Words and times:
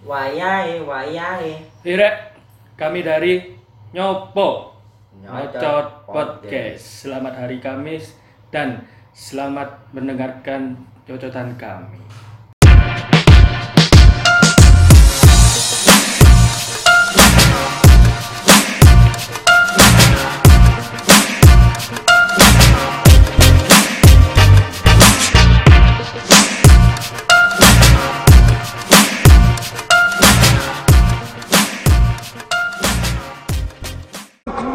Wayahe, 0.00 0.80
wayahe. 0.80 1.60
Irek, 1.84 2.32
kami 2.80 3.04
dari 3.04 3.52
Nyopo 3.92 4.72
Nyocot 5.20 5.60
Nyocot 5.60 5.86
Podcast. 6.08 7.04
Selamat 7.04 7.36
hari 7.36 7.60
Kamis 7.60 8.16
dan 8.48 8.88
selamat 9.12 9.92
mendengarkan 9.92 10.80
cocotan 11.04 11.52
kami. 11.60 12.00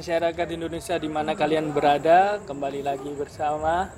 masyarakat 0.00 0.48
Indonesia 0.50 0.96
di 0.96 1.12
mana 1.12 1.36
kalian 1.36 1.76
berada, 1.76 2.40
kembali 2.48 2.80
lagi 2.80 3.12
bersama 3.12 3.92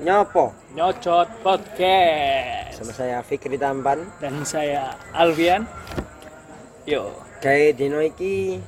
Nyopo. 0.00 0.56
Nyocot 0.72 1.28
Podcast 1.40 2.72
Sama 2.74 2.92
saya 2.94 3.20
Fikri 3.20 3.60
Tampan. 3.60 4.00
dan 4.16 4.32
saya 4.48 4.96
Alfian. 5.12 5.68
Yo, 6.88 7.12
Kayak 7.36 7.76
dino 7.76 8.00
iki 8.00 8.64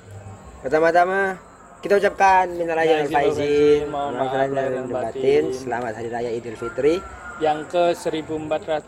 pertama-tama 0.61 1.41
kita 1.81 1.97
ucapkan 1.97 2.53
minal 2.53 2.77
Ya, 2.77 3.01
aidin 3.01 3.09
wal 3.09 3.17
faizin. 3.17 3.81
mohon 3.89 4.13
maaf 4.13 4.29
lahir 4.29 4.53
dan 4.53 4.85
batin. 4.85 4.93
batin. 4.93 5.45
Selamat 5.57 5.93
hari 5.97 6.09
raya 6.13 6.31
Idul 6.31 6.53
Fitri. 6.55 7.01
yang 7.41 7.65
ke 7.65 7.97
1400 7.97 8.85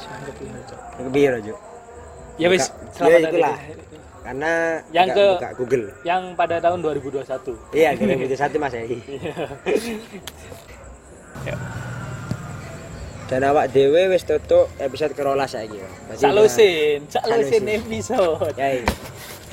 yang 0.00 0.20
ke 0.24 0.32
piro, 0.32 0.60
Cok? 0.64 0.80
Kebiar 0.96 1.32
aja. 1.36 1.54
Ya 2.40 2.48
wis, 2.48 2.72
Buka- 2.72 2.88
selamat 2.96 3.12
ya, 3.12 3.26
hari 3.26 3.40
raya. 3.44 3.56
Karena 4.28 4.84
Yang 4.92 5.08
ke- 5.08 5.40
buka 5.40 5.50
Google. 5.56 5.84
yang 6.04 6.36
pada 6.36 6.60
tahun 6.60 6.84
2021. 6.84 7.56
Iya, 7.72 7.96
kira 7.96 8.12
itu 8.14 8.36
satu 8.36 8.60
Mas 8.60 8.76
ya. 8.76 8.84
Dan 13.24 13.40
awak 13.42 13.68
dewe 13.70 14.08
wis 14.08 14.24
tutup 14.24 14.68
episode 14.76 15.12
kerolas 15.12 15.52
ya. 15.52 15.64
Berarti 15.64 15.80
udah- 16.08 16.18
Salusin, 16.18 16.98
salusin 17.06 17.64
episode. 17.70 18.52
Ya, 18.54 18.68
iya. 18.74 18.84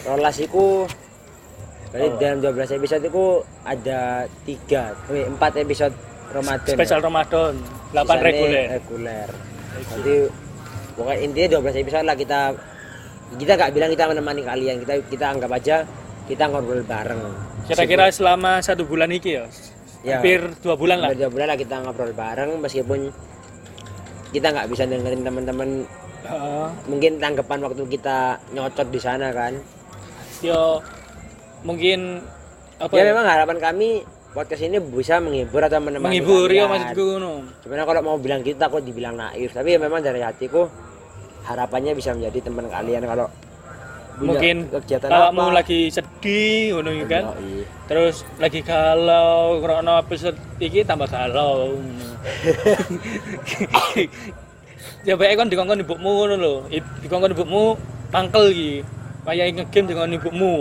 rolas 0.04 0.38
iku 0.38 0.88
Berarti 1.88 2.08
Oh. 2.10 2.20
dalam 2.20 2.40
12 2.44 2.72
episode 2.74 3.04
itu 3.06 3.26
ada 3.64 4.00
3, 4.44 4.92
eh, 5.10 5.24
4 5.26 5.56
episode 5.58 5.96
Ramadan. 6.30 6.76
Spesial 6.76 7.00
Ramadan, 7.00 7.56
8 7.90 8.04
Sisanya 8.06 8.20
reguler. 8.22 8.66
Reguler. 8.74 9.28
Jadi 9.96 10.16
pokoknya 10.92 11.20
intinya 11.22 11.48
12 11.54 11.76
episode 11.78 12.04
lah 12.04 12.16
kita 12.16 12.40
kita 13.36 13.54
gak 13.60 13.72
bilang 13.76 13.90
kita 13.92 14.06
menemani 14.08 14.42
kalian, 14.44 14.76
kita 14.84 14.94
kita 15.08 15.26
anggap 15.36 15.52
aja 15.52 15.76
kita 16.26 16.44
ngobrol 16.50 16.82
bareng. 16.82 17.22
Kira-kira 17.70 18.10
selama 18.10 18.62
satu 18.66 18.86
bulan 18.86 19.14
iki 19.14 19.38
ya. 19.38 19.46
Ya. 20.06 20.22
Hampir 20.22 20.54
dua 20.62 20.78
bulan 20.78 21.02
lah. 21.02 21.10
Dua 21.18 21.30
bulan 21.30 21.54
lah 21.54 21.58
kita 21.58 21.82
ngobrol 21.82 22.14
bareng 22.14 22.62
meskipun 22.62 23.10
kita 24.34 24.52
nggak 24.52 24.68
bisa 24.68 24.84
dengerin 24.84 25.24
teman-teman 25.24 25.70
Heeh. 26.26 26.68
mungkin 26.92 27.22
tanggapan 27.22 27.60
waktu 27.64 27.84
kita 27.88 28.42
nyocot 28.52 28.90
di 28.92 29.00
sana 29.00 29.30
kan 29.32 29.56
yo 30.42 30.82
mungkin 31.64 32.20
apa 32.82 32.92
ya 32.92 33.04
memang 33.08 33.24
harapan 33.24 33.58
kami 33.62 34.04
podcast 34.36 34.68
ini 34.68 34.84
bisa 34.84 35.24
menghibur 35.24 35.64
atau 35.64 35.80
menemani 35.80 36.20
menghibur 36.20 36.52
ya 36.52 36.68
maksudku 36.68 37.04
ngono. 37.16 37.48
Sebenarnya 37.64 37.88
kalau 37.88 38.02
mau 38.04 38.18
bilang 38.20 38.44
gitu 38.44 38.60
takut 38.60 38.84
dibilang 38.84 39.16
naif, 39.16 39.56
tapi 39.56 39.72
ya 39.72 39.80
memang 39.80 40.04
dari 40.04 40.20
hatiku 40.20 40.68
harapannya 41.46 41.94
bisa 41.94 42.12
menjadi 42.12 42.50
teman 42.50 42.68
kalian 42.68 43.06
kalau 43.06 43.28
Mungkin 44.16 44.72
kegiatan 44.72 45.12
apa. 45.12 45.36
mau 45.36 45.52
lagi 45.52 45.92
sedih 45.92 46.80
ngono 46.80 47.04
kan. 47.04 47.36
Yoi. 47.36 47.68
Terus 47.92 48.24
lagi 48.40 48.64
galau, 48.64 49.60
krono 49.60 50.00
episode 50.00 50.40
iki 50.56 50.88
tambah 50.88 51.12
galau. 51.12 51.76
ngono. 51.76 52.08
ya 55.08 55.14
baik 55.20 55.36
kan 55.36 55.48
dikongkon 55.52 55.84
ibumu 55.84 56.12
ngono 56.24 56.36
lho. 56.40 56.54
Dikongkon 57.04 57.36
ibumu 57.36 57.76
mangkel 58.16 58.56
iki. 58.56 58.72
Kayak 59.28 59.46
ngegame 59.58 59.88
dengan 59.90 60.10
ibumu. 60.16 60.56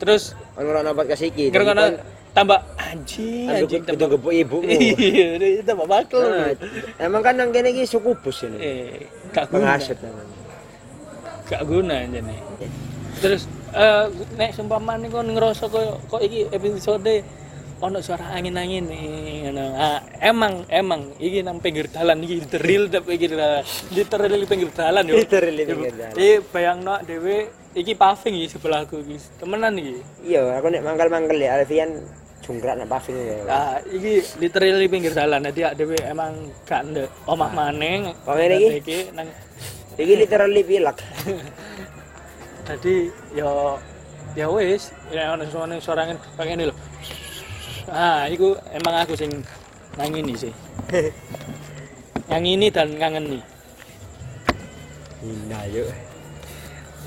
Terus 0.00 0.32
Ono 0.56 0.70
ora 0.70 0.94
podcast 0.94 1.26
iki. 1.26 1.50
kan 1.52 2.00
tambah 2.34 2.58
anjing, 2.74 3.46
anjing 3.46 3.82
tambah 3.86 4.18
gebuk 4.18 4.34
ibumu. 4.34 4.66
Iya, 4.74 5.38
ini 5.38 5.62
tambah 5.62 5.86
mangkel. 5.86 6.18
Nah, 6.18 6.50
emang 6.98 7.22
kan 7.22 7.38
nang 7.38 7.54
kene 7.54 7.70
iki 7.70 7.86
suku 7.86 8.10
bus 8.18 8.42
ini. 8.44 8.58
Eh, 8.58 9.06
gak 9.30 9.54
guna. 9.54 9.78
Gak 11.46 11.62
guna 11.62 11.96
jane. 12.10 12.36
Terus 13.22 13.46
eh 13.70 14.10
nek 14.34 14.50
seumpamane 14.50 15.06
kon 15.14 15.30
ngerasa 15.30 15.70
kok 15.70 16.10
kok 16.10 16.22
iki 16.26 16.50
episode 16.50 17.22
ono 17.78 17.98
suara 18.02 18.34
angin-angin 18.34 18.82
nih 18.90 19.06
ngono. 19.46 19.64
Ah, 19.78 20.02
emang 20.18 20.66
emang 20.66 21.14
iki 21.22 21.46
nang 21.46 21.62
pinggir 21.62 21.86
dalan 21.86 22.18
iki 22.26 22.42
literal 22.42 22.82
tapi. 22.90 23.14
Literal 23.94 24.30
di 24.34 24.48
pinggir 24.50 24.70
dalan 24.74 25.04
yo. 25.06 25.14
Di 25.22 25.26
pinggir 25.30 25.94
dalan. 25.94 26.18
Eh 26.18 26.42
bayangno 26.42 26.98
dhewe 27.06 27.46
iki 27.78 27.94
paving 27.94 28.42
iki 28.42 28.58
sebelahku 28.58 29.06
iki. 29.06 29.22
Temenan 29.38 29.78
iki. 29.78 30.02
Iya, 30.26 30.58
aku 30.58 30.66
nek 30.74 30.82
mangkel-mangkel 30.82 31.38
ya 31.38 31.60
Alfian 31.62 32.23
jungkrak 32.44 32.76
nek 32.76 32.88
paving 32.92 33.16
ya. 33.16 33.36
Ah, 33.48 33.76
iki 33.88 34.20
literal 34.36 34.76
di 34.76 34.88
pinggir 34.92 35.16
dalan. 35.16 35.48
Jadi 35.48 35.72
dhewe 35.80 35.96
emang 36.04 36.52
gak 36.68 36.84
ndek 36.92 37.08
omah 37.24 37.50
maneng. 37.50 38.12
Kok 38.22 38.36
ngene 38.36 38.56
iki? 38.60 38.68
Iki 38.84 38.98
nang 39.16 39.28
Iki 39.94 40.14
literally 40.18 40.62
pilek. 40.66 40.98
Jadi 42.68 42.94
yo 43.36 43.78
ya 44.34 44.50
wis, 44.50 44.90
ya 45.14 45.38
ono 45.38 45.46
suara 45.46 45.78
suara 45.78 46.00
angin 46.02 46.18
pengen 46.34 46.66
lho. 46.66 46.74
Ah, 47.86 48.26
iku 48.26 48.58
emang 48.74 49.06
aku 49.06 49.14
sing 49.14 49.30
nangini 49.94 50.34
sih. 50.34 50.50
Yang 52.32 52.44
ini 52.58 52.66
dan 52.72 52.88
ngangeni. 52.98 53.38
Hina 55.22 55.60
yuk. 55.70 55.88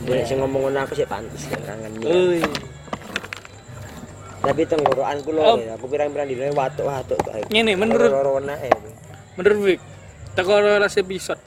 Nek 0.07 0.23
sing 0.23 0.39
ngomong 0.39 0.69
ngono 0.69 0.79
aku 0.87 0.93
sih 0.95 1.07
pantes 1.09 1.43
kan 1.51 1.59
kangen. 1.67 1.91
Oi. 2.07 2.39
Tapi 4.47 4.63
tenggorokanku 4.63 5.29
lho, 5.29 5.43
Oh. 5.43 5.57
ya. 5.59 5.75
aku 5.75 5.85
pirang-pirang 5.85 6.23
dino 6.25 6.47
watuk-watuk 6.51 7.19
tok. 7.19 7.51
Ngene, 7.51 7.75
menurut- 7.75 8.09
corona 8.09 8.55
eh. 8.57 8.71
Menurut 9.35 9.59
Wik, 9.61 9.79
teko 10.33 10.55
rolas 10.55 10.95
episode. 10.95 11.41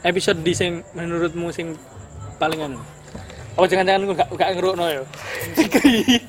Episode 0.00 0.40
di 0.40 0.54
sing 0.54 0.80
menurutmu 0.94 1.50
sing 1.50 1.74
paling 2.38 2.62
anu. 2.62 2.80
Oh 3.58 3.66
jangan-jangan 3.66 4.06
aku 4.06 4.14
gak 4.14 4.28
gak 4.32 4.50
ngerukno 4.56 4.84
ya. 4.88 5.02
Fikri. 5.52 6.22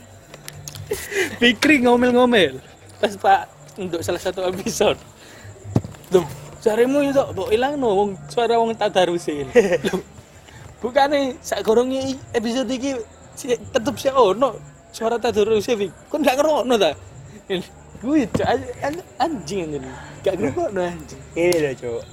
Fikri 1.39 1.79
ngomel-ngomel. 1.79 2.59
Pas 2.99 3.13
Pak 3.15 3.41
untuk 3.79 4.03
salah 4.03 4.19
satu 4.19 4.43
episode. 4.43 4.99
Loh, 6.11 6.27
carimu 6.59 6.99
itu 7.01 7.21
mbok 7.23 7.49
ilang 7.49 7.79
no 7.79 7.95
wong 7.95 8.09
suara 8.27 8.59
wong 8.59 8.75
tadarusin. 8.75 9.47
Loh. 9.87 10.01
Bukane 10.83 11.37
sak 11.39 11.61
gorongnya 11.61 12.03
episode 12.33 12.67
iki 12.67 12.97
si, 13.31 13.53
tetep 13.53 13.95
sih 13.95 14.11
ono 14.11 14.57
suara 14.91 15.15
tadarusin 15.17 15.75
Fik. 15.79 15.91
Kon 16.11 16.21
gak 16.21 16.35
ngerokno 16.37 16.75
ta? 16.75 16.91
Gue 18.01 18.25
anjing 18.43 19.03
anjing. 19.17 19.83
Gak 20.23 20.35
ngerokno 20.37 20.81
anjing. 20.83 21.21
Ini 21.35 21.57
loh, 21.59 21.73
Cuk. 21.75 22.03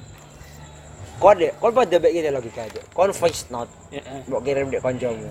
Kode, 1.19 1.49
kon 1.59 1.75
pada 1.75 1.97
baik 1.99 2.13
gini 2.15 2.31
logika 2.31 2.63
aja. 2.63 2.81
Kon 2.95 3.11
voice 3.11 3.51
note, 3.51 3.71
Ya. 3.91 3.99
eh. 4.07 4.23
mbok 4.31 4.41
kirim 4.47 4.71
dek 4.71 4.79
koncomu. 4.79 5.27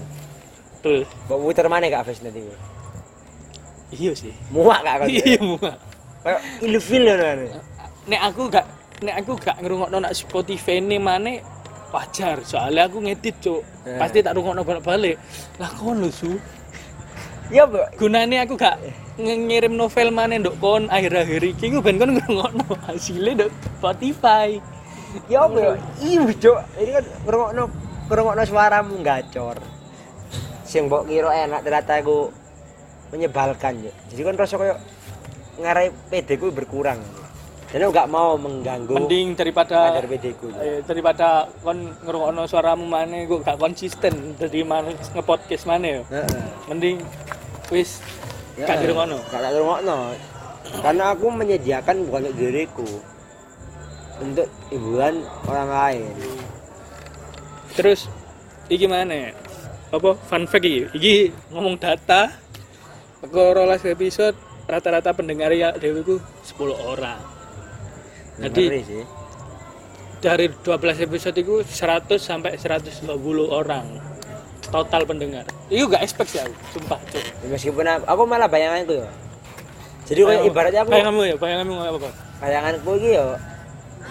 Terus 0.84 1.08
Mbok 1.28 1.40
muter 1.40 1.66
mana 1.72 1.88
gak 1.88 2.04
voice 2.04 2.22
note 2.22 2.36
iku? 2.36 2.54
iya 3.96 4.12
sih. 4.12 4.36
Muak 4.52 4.84
gak 4.84 4.96
kok? 5.00 5.08
Iya, 5.16 5.40
muak. 5.40 5.76
Kayak 6.28 6.42
ilfil 6.60 7.04
ngono. 7.08 7.46
nek 8.08 8.22
aku 8.24 8.42
gak 8.52 8.66
nek 9.00 9.16
aku 9.24 9.32
gak 9.40 9.56
ngrungokno 9.64 9.98
nak 10.00 10.12
Spotify 10.12 10.80
ini 10.80 11.00
mana 11.00 11.40
wajar 11.88 12.44
soalnya 12.44 12.88
aku 12.88 13.00
ngedit 13.00 13.36
cuk 13.40 13.64
Eh. 13.88 13.96
pasti 13.96 14.20
tak 14.20 14.36
rungokno 14.36 14.64
balik-balik 14.64 15.16
lah 15.56 15.72
kon 15.76 16.04
lho 16.04 16.12
su 16.12 16.36
Ya, 17.48 17.64
Mbok. 17.64 17.96
gunane 17.96 18.44
aku 18.44 18.60
gak 18.60 18.76
ngirim 19.18 19.74
novel 19.80 20.12
mana 20.12 20.36
nduk 20.36 20.60
kon 20.60 20.92
akhir-akhir 20.92 21.42
iki 21.56 21.72
ku 21.72 21.80
ben 21.80 21.96
kon 21.96 22.12
ngrungokno 22.14 22.76
hasilnya 22.86 23.32
nduk 23.40 23.52
Spotify 23.80 24.60
Ya 25.32 25.48
apa 25.48 25.58
ya? 25.58 25.72
Iya, 26.04 26.22
Cuk. 26.36 26.58
Ini 26.78 26.92
kan 27.00 27.06
ngrungokno 27.24 27.64
ngrungokno 28.12 28.44
suaramu 28.44 29.00
gacor. 29.02 29.58
Sing 30.68 30.92
mbok 30.92 31.08
kira 31.08 31.32
enak 31.48 31.64
ternyata 31.64 32.04
aku 32.04 32.30
menyebalkan, 33.16 33.88
Cuk. 33.88 33.96
Jadi 34.12 34.22
kan 34.28 34.36
rasa 34.36 34.60
koyo 34.60 34.76
ngarai 35.64 35.90
PD 36.12 36.36
ku 36.36 36.52
berkurang. 36.52 37.00
Aku 37.68 37.92
gak 37.92 38.12
mau 38.12 38.36
mengganggu 38.40 38.96
mending 38.96 39.36
daripada 39.36 39.96
PD 39.96 40.36
ku. 40.36 40.52
Eh, 40.60 40.84
daripada 40.84 41.48
kon 41.64 41.96
ngrungokno 42.04 42.44
suaramu 42.46 42.84
mana 42.84 43.24
gue 43.24 43.40
gak 43.42 43.58
konsisten 43.58 44.36
dari 44.36 44.62
mana 44.68 44.92
ngepodcast 45.16 45.68
mana 45.68 46.00
ya 46.00 46.02
mending 46.68 47.00
wis 47.72 48.00
Ya, 48.58 48.66
gak 48.66 48.82
dirungokno 48.82 49.18
Gak 49.30 49.38
tak 49.38 49.52
dirungokno. 49.54 49.98
Karena 50.82 51.04
aku 51.14 51.26
menyediakan 51.30 51.96
bukan 52.10 52.22
untuk 52.28 52.36
diriku. 52.42 52.90
Untuk 54.18 54.48
hiburan 54.74 55.22
orang 55.46 55.70
lain. 55.70 56.14
Terus 57.78 58.10
iki 58.68 58.90
mana? 58.90 59.30
Apa 59.94 60.18
fun 60.18 60.50
fact 60.50 60.66
iki? 60.66 60.90
Iki 60.90 61.16
ngomong 61.54 61.78
data. 61.78 62.34
Aku 63.22 63.54
rolas 63.54 63.86
episode 63.86 64.36
rata-rata 64.66 65.14
pendengar 65.14 65.54
ya 65.54 65.72
dewi 65.78 66.02
ku 66.02 66.18
10 66.44 66.74
orang. 66.74 67.22
Jadi 68.38 68.64
sih. 68.84 69.06
dari 70.18 70.50
12 70.50 71.06
episode 71.06 71.38
itu 71.38 71.62
100 71.62 72.18
sampai 72.18 72.58
120 72.58 73.06
orang 73.50 74.17
total 74.68 75.02
pendengar. 75.04 75.44
Itu 75.68 75.88
gak 75.88 76.04
expect 76.04 76.30
sih 76.32 76.40
aku, 76.40 76.54
sumpah. 76.72 77.00
Cuk. 77.08 77.24
Ya, 77.24 77.48
meskipun 77.48 77.86
aku, 77.86 78.04
aku 78.06 78.22
malah 78.24 78.48
bayanganku 78.48 79.00
ya. 79.00 79.10
Jadi 80.08 80.20
kayak 80.24 80.44
ibaratnya 80.48 80.82
aku 80.84 80.90
bayanganmu 80.92 81.24
ya, 81.24 81.36
bayanganmu 81.36 81.76
apa 81.78 81.98
kok? 82.00 82.14
bayanganku 82.38 82.90
iki 83.02 83.10
yo 83.18 83.28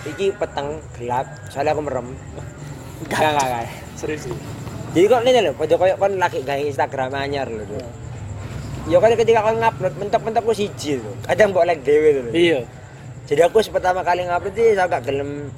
iki 0.03 0.27
peteng 0.35 0.83
gelap 0.99 1.27
soalnya 1.47 1.73
aku 1.73 1.83
merem 1.83 2.07
enggak 3.07 3.19
enggak 3.23 3.47
enggak 3.47 3.65
Serius 3.95 4.27
sih. 4.27 4.35
jadi 4.91 5.07
kok 5.07 5.21
ini 5.23 5.41
loh 5.47 5.55
pojok 5.55 5.79
koyo 5.79 5.95
kon 5.95 6.19
lagi 6.19 6.43
gawe 6.43 6.59
Instagram 6.59 7.15
anyar 7.15 7.47
lho 7.47 7.63
tuh 7.63 7.79
ya 8.91 8.99
kan 8.99 9.15
ketika 9.15 9.47
kon 9.47 9.63
ngupload 9.63 9.95
mentok-mentok 9.95 10.43
ku 10.43 10.53
siji 10.53 10.99
lho 10.99 11.11
kadang 11.23 11.55
mbok 11.55 11.65
like 11.71 11.83
dhewe 11.87 12.09
lho 12.19 12.31
Iya, 12.35 12.59
jadi 13.31 13.47
aku 13.47 13.63
pertama 13.71 14.03
kali 14.03 14.27
ngupload 14.27 14.55
iki 14.59 14.75
saya 14.75 14.91
gak 14.91 15.03
gelem 15.07 15.55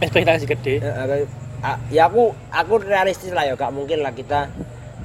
ekspektasi 0.00 0.44
gede. 0.46 0.74
ah, 0.86 1.04
ya 1.88 2.08
aku 2.08 2.32
aku 2.48 2.72
realistis 2.80 3.30
lah 3.30 3.44
ya 3.44 3.52
gak 3.52 3.70
mungkin 3.70 4.00
lah 4.00 4.10
kita 4.10 4.48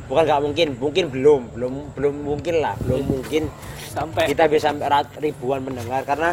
bukan 0.06 0.24
gak 0.24 0.42
mungkin 0.42 0.68
mungkin 0.78 1.04
belum 1.10 1.42
belum 1.52 1.74
belum 1.94 2.16
mungkin 2.24 2.56
lah 2.62 2.74
belum 2.84 3.02
mungkin 3.04 3.50
Sampai 3.92 4.28
kita 4.28 4.48
bisa 4.48 4.72
sampai 4.72 4.88
rat- 4.88 5.16
ribuan 5.18 5.64
pendengar 5.64 6.04
karena 6.04 6.32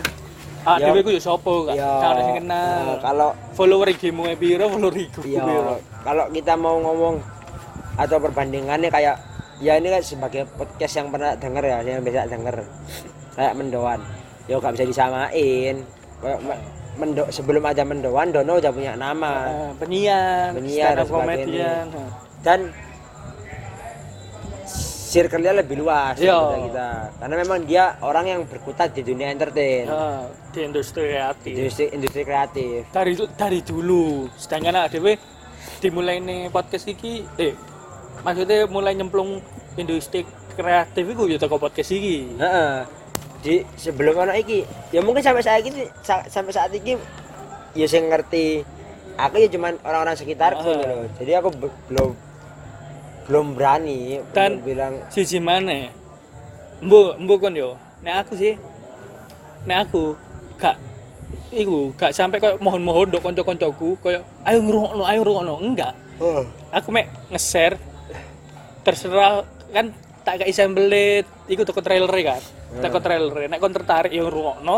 ah 0.63 0.79
ya- 0.79 0.91
dewe 0.91 1.03
ku 1.03 1.11
yo 1.11 1.19
sapa 1.19 1.51
gak? 1.67 1.75
ya 1.75 1.91
sing 2.17 2.27
eh, 2.27 2.35
kenal. 2.39 2.99
kalau 2.99 3.29
Follower 3.53 3.87
IG 3.89 4.11
mu 4.11 4.27
e 4.27 4.35
piro, 4.35 4.67
follower 4.67 4.95
iku 4.95 5.21
Iya, 5.23 5.43
piro. 5.43 5.75
kalau 6.03 6.25
kita 6.31 6.55
mau 6.55 6.79
ngomong 6.79 7.19
atau 7.95 8.17
perbandingannya 8.19 8.89
kayak 8.89 9.19
ya 9.59 9.79
ini 9.79 9.91
kan 9.91 10.03
sebagai 10.03 10.43
podcast 10.49 10.95
yang 10.97 11.11
pernah 11.11 11.35
denger 11.35 11.63
ya, 11.63 11.79
yang 11.83 12.03
bisa 12.03 12.27
denger 12.27 12.67
kayak 13.35 13.55
mendoan. 13.55 14.01
Ya 14.47 14.59
gak 14.59 14.75
bisa 14.75 14.87
disamain. 14.87 15.87
Kayak 16.19 16.39
mendo 16.94 17.25
sebelum 17.29 17.62
ada 17.62 17.83
mendoan, 17.83 18.29
Dono 18.29 18.56
udah 18.56 18.71
punya 18.71 18.93
nama 18.94 19.33
Eh, 19.47 19.73
penyiar, 19.79 20.53
dan. 21.56 21.87
Nah. 21.89 22.11
dan 22.43 22.61
circle-nya 25.12 25.53
lebih 25.55 25.77
luas 25.79 26.17
daripada 26.17 26.59
kita. 26.65 26.89
Karena 27.19 27.35
memang 27.37 27.59
dia 27.62 27.85
orang 28.00 28.25
yang 28.27 28.41
berkutat 28.44 28.93
di 28.93 29.03
dunia 29.03 29.29
entertain, 29.29 29.85
Ah, 29.87 30.25
di 30.50 30.61
industri 30.62 31.05
kreatif. 31.06 31.53
industri 31.53 31.85
industri 31.93 32.23
kreatif. 32.25 32.89
Dari 32.89 33.12
dari 33.37 33.61
dulu, 33.61 34.29
sedangkan 34.35 34.75
ada 34.75 34.88
dewe 34.88 35.21
dimulai 35.79 36.17
nih 36.19 36.49
podcast 36.49 36.88
iki, 36.88 37.29
eh 37.37 37.53
maksudnya 38.23 38.65
mulai 38.67 38.95
nyemplung 38.95 39.43
industri 39.75 40.25
kreatif 40.53 41.05
itu 41.05 41.23
ya 41.27 41.37
toko 41.37 41.56
podcast 41.56 41.93
iki. 41.93 42.33
Heeh. 42.37 43.01
Di 43.43 43.67
sebelum 43.75 44.15
anak 44.17 44.39
iki, 44.41 44.62
ya 44.89 45.03
mungkin 45.03 45.19
sampai 45.19 45.43
saat 45.43 45.61
ini 45.61 45.91
sa- 46.00 46.25
sampai 46.25 46.55
saat 46.55 46.71
ini 46.71 46.94
ya 47.75 47.85
saya 47.85 48.06
ngerti 48.06 48.62
aku 49.15 49.35
ya 49.37 49.49
cuman 49.50 49.75
orang-orang 49.83 50.15
sekitarku 50.15 50.62
Ah. 50.62 50.73
gitu 50.73 50.85
loh. 50.87 51.06
Jadi 51.19 51.33
aku 51.35 51.49
be- 51.50 51.79
belum 51.89 52.11
belum 53.23 53.47
berani 53.55 54.19
untuk 54.19 54.62
bilang 54.62 54.94
Siji 55.09 55.39
mana? 55.39 55.91
Mbo, 56.79 57.19
mbo 57.19 57.35
kon 57.37 57.55
yo. 57.55 57.75
Nek 58.03 58.27
aku 58.27 58.35
sih, 58.35 58.55
nek 59.62 59.87
aku 59.87 60.15
gak 60.56 60.75
iku 61.50 61.93
gak 61.95 62.11
sampai 62.11 62.38
kayak 62.38 62.59
mohon-mohon 62.59 63.11
dok 63.11 63.23
konco-koncoku 63.23 63.95
kayak 64.00 64.23
ayo 64.43 64.59
ngrungokno 64.59 65.03
ayo 65.05 65.19
ngrungokno 65.21 65.55
enggak 65.61 65.93
oh, 66.17 66.43
aku 66.73 66.88
mek 66.88 67.12
nge-share 67.29 67.77
terserah 68.81 69.45
kan 69.69 69.93
tak 70.23 70.41
kayak 70.41 70.55
sembelit 70.55 71.27
iku 71.47 71.62
toko 71.62 71.85
trailer 71.85 72.09
kan 72.09 72.41
toko 72.79 72.99
trailer 72.99 73.37
nek 73.47 73.59
kon 73.59 73.71
tertarik 73.71 74.09
yo 74.09 74.25
ngrungokno 74.25 74.77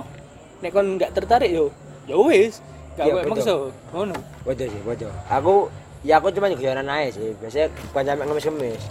nek 0.60 0.70
kon 0.70 0.86
enggak 0.96 1.10
tertarik 1.12 1.46
yo 1.48 1.70
ya 2.04 2.16
wis 2.18 2.58
gak 2.94 3.06
Iya, 3.06 3.12
kowe 3.12 3.20
betul. 3.20 3.30
maksa 3.32 3.52
ngono 3.90 4.16
bodoh 4.42 4.66
sih, 4.66 4.80
bodoh. 4.82 5.12
Aku 5.26 5.54
ya 6.02 6.14
aku 6.16 6.30
cuma 6.30 6.46
guyonan 6.48 6.86
aja 6.86 7.10
sih. 7.12 7.34
Biasanya 7.36 7.66
bukan 7.90 8.02
sampai 8.04 8.24
ngemis-ngemis. 8.24 8.82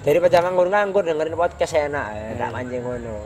Daripada 0.00 0.36
nganggur-nganggur 0.40 1.02
dengerin 1.02 1.32
podcast 1.34 1.72
enak 1.74 2.06
ya, 2.10 2.24
tak 2.36 2.50
mancing 2.50 2.82
ngono. 2.82 3.16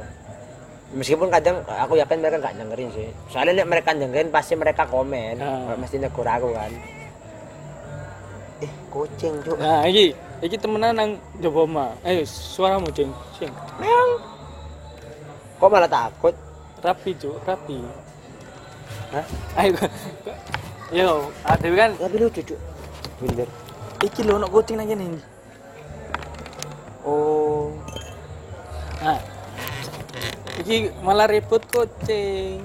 Meskipun 0.93 1.27
kadang 1.29 1.57
aku 1.67 1.97
yakin 1.97 2.19
mereka 2.19 2.37
nggak 2.39 2.55
dengerin 2.57 2.89
sih. 2.91 3.09
Soalnya 3.27 3.59
nek 3.59 3.69
mereka 3.69 3.91
dengerin 3.91 4.31
pasti 4.31 4.55
mereka 4.55 4.87
komen, 4.87 5.35
Ah. 5.39 5.75
mesti 5.75 5.97
negur 5.97 6.23
aku 6.25 6.49
kan. 6.53 6.71
Eh, 8.61 8.71
kucing, 8.89 9.35
Cuk. 9.43 9.59
nah 9.59 9.83
iki 9.83 10.15
iki 10.41 10.55
temenan 10.55 10.95
nang 10.95 11.11
jowo 11.37 11.67
omah 11.67 11.91
ayo 12.03 12.23
suaramu 12.23 12.87
cing 12.89 13.11
sing 13.35 13.51
Meong. 13.77 14.11
Kok 15.57 15.69
malah 15.69 15.89
takut? 15.89 16.35
rapi 16.85 17.17
cuk 17.17 17.41
rapi 17.49 17.81
Hah? 19.09 19.25
ayo 19.57 19.73
yo 20.93 21.09
ada 21.41 21.65
kan 21.65 21.97
Tapi 21.97 22.17
lucu, 22.21 22.45
Cuk. 22.45 22.61
Bener. 23.25 23.49
iki 24.05 24.21
lho 24.21 24.37
ono 24.37 24.53
kucing 24.53 24.77
nang 24.77 24.85
kene 24.85 25.17
Oh. 27.05 27.73
nah 29.01 29.17
iki 30.61 30.93
malah 31.01 31.25
ribut 31.25 31.65
kucing 31.69 32.61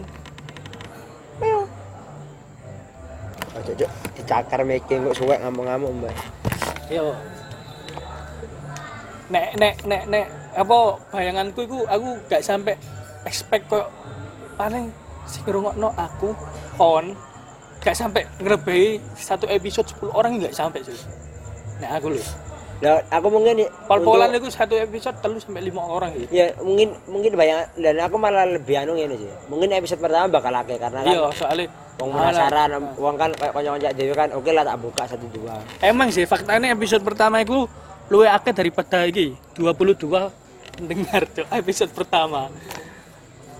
Oh, 3.50 3.62
Cuk, 3.63 3.75
Cuk. 3.79 3.91
Dicakar 4.15 4.62
making 4.62 5.08
kok 5.08 5.15
suwek 5.15 5.39
ngamuk-ngamuk, 5.39 5.91
Mbak. 5.96 6.15
yo 6.91 7.13
nek 9.29 9.53
nek 9.55 9.75
nek 9.86 10.03
nek 10.10 10.25
apa 10.60 10.78
bayanganku 11.10 11.60
iku 11.63 11.88
aku 11.88 12.20
gak 12.28 12.44
sampai 12.44 12.75
expect 13.24 13.63
kok 13.68 13.88
paling 14.54 14.92
sing 15.24 15.42
ngrungokno 15.44 15.89
aku 15.96 16.36
kon 16.75 17.16
gak 17.80 17.96
sampai 17.96 18.28
ngrebehi 18.38 19.00
satu 19.16 19.48
episode 19.48 19.88
10 19.88 20.12
orang 20.12 20.36
gak 20.38 20.51
sampai 20.51 20.84
sih 20.84 21.00
nek 21.80 21.96
aku 21.96 22.12
lho. 22.12 22.24
Nah, 22.80 22.96
aku 23.12 23.28
mungkin 23.28 23.60
pol-polan 23.88 24.32
untuk- 24.32 24.48
itu 24.48 24.56
satu 24.56 24.75
episode 24.75 25.20
telu 25.20 25.36
sampai 25.36 25.63
lima 25.63 25.84
orang 25.84 26.16
gitu 26.16 26.32
ya 26.32 26.48
mungkin 26.60 26.96
mungkin 27.08 27.36
banyak 27.36 27.75
dan 27.75 27.96
aku 28.00 28.16
malah 28.16 28.48
lebih 28.48 28.80
anu 28.80 28.96
ini 28.96 29.16
sih 29.16 29.32
mungkin 29.48 29.68
episode 29.74 30.00
pertama 30.00 30.32
bakal 30.32 30.51
akeh 30.54 30.75
karena 30.75 31.04
kan 31.04 31.12
iya 31.12 31.28
soalnya 31.36 31.68
wong 32.00 32.10
penasaran 32.10 32.70
wong 32.96 33.16
kan 33.16 33.30
kayak 33.36 33.51
konco-konco 33.51 33.88
dhewe 33.92 34.13
kan 34.16 34.30
oke 34.32 34.50
lah 34.50 34.63
tak 34.63 34.78
buka 34.80 35.04
satu 35.06 35.28
dua. 35.28 35.60
Emang 35.80 36.08
sih 36.08 36.24
faktanya 36.24 36.72
episode 36.72 37.04
pertama 37.04 37.39
itu 37.39 37.68
luwe 38.08 38.28
akeh 38.28 38.56
daripada 38.56 39.04
iki 39.04 39.36
22 39.56 40.00
pendengar 40.79 41.27
Cuk, 41.27 41.48
episode 41.51 41.91
pertama 41.91 42.48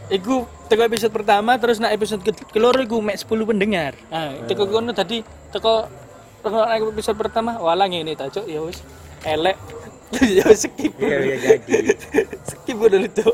Iku 0.10 0.50
teko 0.66 0.82
episode 0.90 1.14
pertama 1.14 1.54
terus 1.62 1.78
nak 1.78 1.94
episode 1.94 2.26
ke 2.26 2.34
keloro 2.50 2.82
iku 2.82 2.98
mek 2.98 3.14
10 3.14 3.30
pendengar. 3.46 3.94
Nah, 4.10 4.42
teko 4.50 4.66
kono 4.66 4.90
tadi 4.90 5.22
teko 5.54 5.86
teko 6.42 6.66
episode 6.90 7.14
pertama 7.14 7.62
walah 7.62 7.86
ngene 7.86 8.18
ta 8.18 8.26
cuk 8.26 8.50
ya 8.50 8.58
wis 8.66 8.82
elek. 9.22 9.54
ya 10.42 10.50
skip. 10.58 10.98
iya 10.98 11.18
iya 11.22 11.62
jadi 11.62 11.94
skip 12.42 12.74
udah 12.74 13.06
itu. 13.06 13.28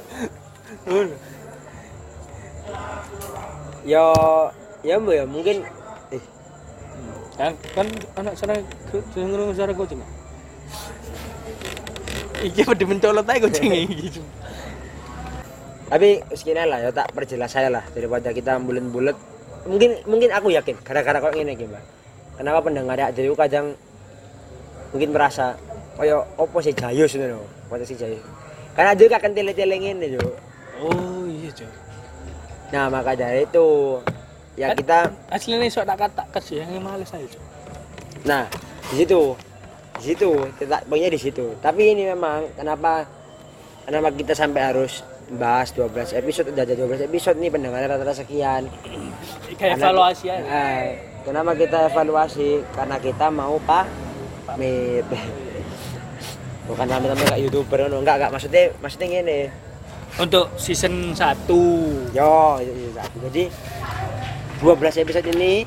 yo 3.87 4.03
ya 4.83 4.99
mbak 4.99 5.15
ya 5.15 5.23
mungkin 5.23 5.63
eh 6.11 6.23
Kan 7.39 7.55
kan 7.71 7.87
anak 8.19 8.35
sana 8.35 8.59
dengerin 9.15 9.55
suara 9.55 9.71
kucing. 9.71 10.03
Iki 12.41 12.61
pada 12.63 12.83
mencolot 12.83 13.23
aja 13.23 13.39
kucing 13.39 13.71
iki. 13.83 14.19
tapi 15.85 16.09
segini 16.33 16.65
lah 16.65 16.81
ya 16.81 16.89
tak 16.89 17.13
perjelas 17.13 17.47
saya 17.47 17.69
lah 17.69 17.85
daripada 17.93 18.33
kita 18.33 18.57
bulet-bulet 18.57 19.13
mungkin 19.65 20.01
mungkin 20.05 20.29
aku 20.33 20.49
yakin 20.49 20.75
gara-gara 20.81 21.21
kok 21.21 21.37
ini 21.37 21.53
gimana 21.53 21.81
kenapa 22.35 22.59
pendengar 22.61 22.97
ya 22.97 23.13
jadi 23.13 23.29
kadang 23.31 23.77
mungkin 24.91 25.09
merasa 25.11 25.53
koyo 25.95 26.25
opo 26.35 26.57
sih 26.59 26.73
jayus 26.73 27.13
itu 27.13 27.25
loh 27.25 27.45
opo 27.67 27.79
sih 27.81 27.95
jayus? 27.95 28.19
Karena 28.75 28.91
juga 28.91 29.15
akan 29.15 29.31
tele-tele 29.31 29.79
ini 29.79 30.07
jo 30.11 30.19
Oh 30.75 31.23
iya, 31.23 31.47
Cok. 31.47 31.71
nah 32.75 32.91
maka 32.91 33.15
dari 33.15 33.47
itu 33.47 33.65
ya 34.59 34.75
Kan- 34.75 34.77
kita 34.83 34.97
Aslinya 35.31 35.63
sok 35.71 35.87
tak 35.87 35.97
kata 36.03 36.23
kasih 36.35 36.67
yang 36.67 36.83
males 36.83 37.07
aja, 37.07 37.39
nah 38.27 38.43
di 38.91 38.99
situ 38.99 39.31
di 40.05 40.13
situ 40.13 40.29
kita 40.61 40.85
poinnya 40.85 41.09
di 41.09 41.17
situ 41.17 41.57
tapi 41.57 41.97
ini 41.97 42.05
memang 42.05 42.53
kenapa 42.53 43.09
kenapa 43.89 44.13
kita 44.13 44.37
sampai 44.37 44.61
harus 44.61 45.01
bahas 45.33 45.73
12 45.73 46.13
episode 46.13 46.53
udah 46.53 46.61
ada 46.61 46.77
12 46.77 47.09
episode 47.09 47.41
nih 47.41 47.49
pendengarnya 47.49 47.97
rata-rata 47.97 48.21
sekian 48.21 48.69
Kayak 49.57 49.81
evaluasi 49.81 50.25
aja. 50.29 50.43
Eh, 50.45 50.85
kenapa 51.23 51.55
kita 51.55 51.87
evaluasi? 51.87 52.59
Karena 52.75 52.99
kita 52.99 53.31
mau 53.31 53.55
pamit. 53.63 55.07
Bukan 56.69 56.85
pamit-pamit 56.85 57.25
kayak 57.29 57.41
youtuber 57.41 57.87
no. 57.87 58.03
enggak 58.03 58.19
enggak 58.19 58.31
maksudnya 58.35 58.63
maksudnya 58.83 59.07
gini. 59.07 59.39
Untuk 60.19 60.51
season 60.59 61.15
1. 61.15 61.47
Yo, 62.11 62.35
itu- 62.59 62.75
itu 62.75 62.91
satu. 62.95 63.15
jadi 63.31 63.43
12 64.59 65.01
episode 65.03 65.27
ini 65.35 65.63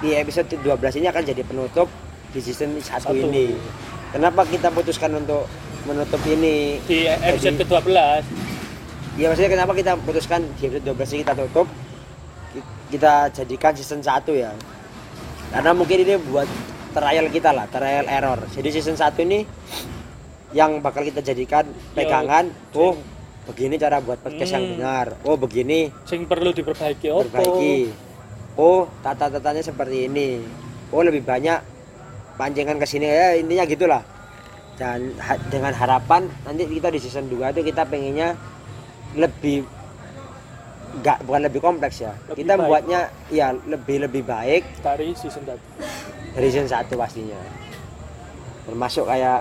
di 0.00 0.10
episode 0.12 0.48
12 0.60 0.98
ini 1.00 1.06
akan 1.08 1.22
jadi 1.24 1.42
penutup 1.44 1.88
di 2.36 2.40
season 2.42 2.76
1 2.76 2.84
Satu. 3.00 3.16
ini. 3.16 3.56
Kenapa 4.12 4.44
kita 4.44 4.68
putuskan 4.68 5.16
untuk 5.16 5.48
menutup 5.82 6.20
ini? 6.26 6.76
Di 6.84 7.08
episode 7.08 7.56
Jadi- 7.56 7.64
ke-12 7.64 8.20
Ya 9.16 9.32
maksudnya 9.32 9.48
kenapa 9.50 9.72
kita 9.72 9.96
putuskan 9.96 10.44
di 10.52 10.68
episode 10.68 10.84
12 10.86 11.08
ini 11.10 11.20
kita 11.24 11.32
tutup 11.38 11.64
ki- 12.52 12.66
kita 12.92 13.32
jadikan 13.32 13.72
season 13.72 14.04
1 14.04 14.36
ya. 14.36 14.52
Karena 15.48 15.72
mungkin 15.72 15.96
ini 15.98 16.20
buat 16.20 16.44
trial 16.92 17.32
kita 17.32 17.48
lah, 17.48 17.64
trial 17.66 18.04
error. 18.04 18.44
Jadi 18.46 18.68
season 18.70 18.92
1 18.92 19.24
ini 19.24 19.48
yang 20.52 20.84
bakal 20.84 21.00
kita 21.00 21.24
jadikan 21.24 21.64
pegangan, 21.92 22.52
oh 22.76 22.92
begini 23.46 23.74
cara 23.76 24.04
buat 24.04 24.20
podcast 24.20 24.52
yang 24.52 24.64
Hmm. 24.66 24.72
benar. 24.76 25.06
Oh 25.24 25.36
begini 25.36 25.88
sing 26.04 26.28
perlu 26.28 26.52
diperbaiki 26.52 27.08
opo? 27.08 27.24
perbaiki. 27.24 27.88
Oh 28.54 28.84
tata-tatanya 29.00 29.64
seperti 29.64 30.12
ini. 30.12 30.44
Oh 30.88 31.00
lebih 31.00 31.24
banyak 31.24 31.75
pancingan 32.36 32.76
ke 32.76 32.86
sini 32.86 33.06
ya 33.08 33.36
intinya 33.36 33.64
gitulah. 33.64 34.02
Dan 34.76 35.16
ha- 35.18 35.40
dengan 35.48 35.72
harapan 35.72 36.28
nanti 36.44 36.68
kita 36.68 36.92
di 36.92 37.00
season 37.00 37.32
2 37.32 37.52
itu 37.56 37.60
kita 37.64 37.88
pengennya 37.88 38.36
lebih 39.16 39.64
enggak 41.00 41.18
bukan 41.24 41.40
lebih 41.48 41.60
kompleks 41.64 42.04
ya. 42.04 42.12
Lebih 42.28 42.36
kita 42.44 42.54
baik. 42.60 42.68
buatnya 42.68 43.00
ya 43.32 43.56
lebih 43.56 43.96
lebih 44.04 44.22
baik 44.24 44.62
dari 44.84 45.16
season 45.16 45.48
1. 45.48 45.56
dari 46.36 46.46
season 46.52 46.68
1 46.68 46.92
pastinya. 46.92 47.40
Termasuk 48.68 49.08
kayak 49.08 49.40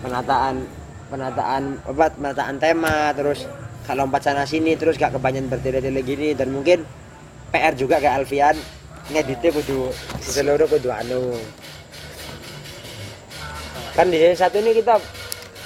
penataan 0.00 0.64
penataan 1.12 1.62
apa 1.84 2.06
penataan 2.14 2.56
tema 2.56 3.12
terus 3.12 3.44
gak 3.84 3.96
lompat 3.98 4.22
sana 4.22 4.46
sini 4.46 4.78
terus 4.78 4.96
gak 4.96 5.12
kebanyakan 5.12 5.50
bertele-tele 5.50 6.00
gini 6.06 6.28
dan 6.32 6.54
mungkin 6.54 6.86
PR 7.50 7.74
juga 7.74 7.98
kayak 7.98 8.22
Alfian 8.22 8.56
ngeditnya 9.10 9.50
kudu 9.50 9.90
seluruh 10.20 10.66
kudu 10.66 10.88
anu. 10.88 11.34
Kan 13.90 14.06
di 14.06 14.16
season 14.16 14.38
satu 14.38 14.56
ini 14.58 14.70
kita 14.72 15.02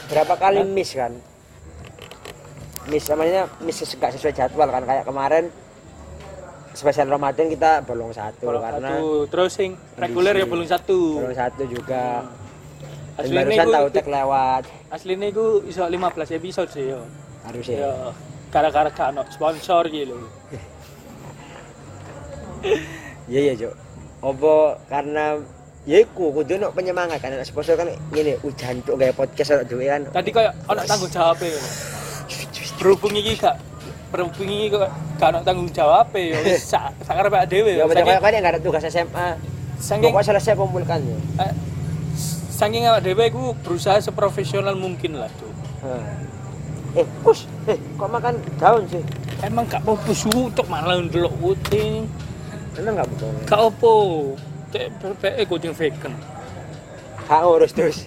berapa 0.09 0.35
kali 0.35 0.65
miss 0.65 0.97
kan? 0.97 1.13
Miss 2.85 3.05
namanya 3.07 3.49
miss 3.61 3.81
ses- 3.81 3.95
gak 3.95 4.13
sesuai 4.13 4.33
jadwal 4.33 4.69
kan? 4.69 4.83
Kayak 4.83 5.05
kemarin 5.05 5.45
spesial 6.73 7.07
Ramadan 7.07 7.47
kita 7.47 7.85
bolong 7.85 8.11
satu 8.11 8.49
Bolong 8.49 8.65
karena 8.65 8.89
satu. 8.91 9.29
Terus 9.29 9.51
sing 9.53 9.71
reguler 9.95 10.35
ya 10.35 10.45
belum 10.45 10.67
satu. 10.67 10.99
bolong 11.21 11.37
satu 11.37 11.63
juga. 11.65 12.25
Dan 13.15 13.31
Aslinya 13.31 13.47
barusan 13.47 13.63
iku 13.63 13.75
tahu 13.79 13.87
tek 13.95 14.07
lewat. 14.11 14.63
aslinya 14.91 15.27
iku 15.31 15.47
iso 15.63 15.87
15 15.87 16.35
episode 16.35 16.71
sih 16.73 16.91
yo. 16.91 16.99
harusnya 17.45 17.77
Ya, 17.79 17.95
gara-gara 18.51 18.91
ono 19.07 19.23
sponsor 19.29 19.87
gitu. 19.87 20.17
iya 23.28 23.40
iya 23.50 23.54
cok 23.57 23.75
opo 24.25 24.78
karena 24.88 25.37
ya 25.85 26.00
iku 26.00 26.33
kudu 26.33 26.57
penyemangat 26.73 27.21
kan. 27.21 27.37
Anak 27.37 27.45
sponsor 27.45 27.76
kan 27.76 27.93
gini 28.12 28.40
ujan 28.40 28.81
cok 28.81 28.97
kayak 28.97 29.14
podcast 29.14 29.61
ono 29.61 29.64
duwe 29.69 29.85
kan. 29.88 30.02
Tadi 30.09 30.31
kayak 30.33 30.52
ono 30.64 30.81
tanggung 30.88 31.12
jawab 31.12 31.37
ya. 31.45 31.52
Berhubung 32.81 33.14
iki 33.16 33.37
gak 33.37 33.57
berhubung 34.09 34.49
iki 34.49 34.66
kok 34.73 34.88
gak 35.21 35.28
ono 35.37 35.40
tanggung 35.45 35.69
jawab 35.69 36.09
ya 36.16 36.40
wis 36.40 36.64
sak 36.73 36.97
sakarepe 37.04 37.37
dhewe. 37.52 37.76
ya 37.76 37.85
kayak 37.85 38.21
kan 38.25 38.33
nggak 38.33 38.52
ada 38.57 38.61
tugas 38.61 38.85
SMA 38.88 39.37
Saking 39.75 40.16
pokoknya 40.16 40.26
selesai 40.33 40.54
kumpulkan 40.57 40.99
ya. 41.04 41.19
Eh, 41.45 41.52
saking 42.49 42.88
awak 42.88 43.04
dhewe 43.04 43.25
iku 43.28 43.52
berusaha 43.61 44.00
seprofesional 44.00 44.78
mungkin 44.78 45.21
lah, 45.21 45.28
Cuk. 45.37 45.52
eh 46.95 47.04
kus 47.26 47.50
eh 47.66 47.76
kok 47.99 48.09
makan 48.09 48.38
daun 48.57 48.87
sih? 48.88 49.02
Emang 49.45 49.66
gak 49.69 49.83
apa-apa 49.85 50.12
sutuk 50.14 50.64
malah 50.71 51.02
ndelok 51.04 51.35
kucing. 51.43 52.09
Emang 52.76 52.93
nggak 52.97 53.09
betul 53.11 53.31
Gak 53.45 53.61
apa. 53.61 53.95
Cek 54.71 54.87
PPE 54.99 55.43
kucing 55.47 55.73
vegan. 55.73 56.14
hak 57.25 57.40
urus 57.43 57.73
terus 57.73 58.04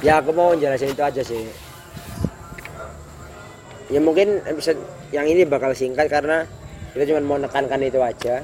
ya 0.00 0.18
aku 0.18 0.30
mau 0.30 0.54
jelasin 0.54 0.88
itu 0.88 1.02
aja 1.02 1.20
sih 1.20 1.44
ya 3.86 4.00
mungkin 4.00 4.40
episode 4.44 4.80
yang 5.10 5.24
ini 5.24 5.44
bakal 5.44 5.72
singkat 5.72 6.08
karena 6.08 6.48
kita 6.92 7.04
cuma 7.06 7.20
mau 7.20 7.36
nekankan 7.36 7.80
itu 7.80 7.98
aja 7.98 8.40